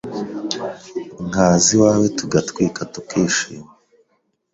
[1.29, 3.69] nkaza iwawe tugatwika tukishima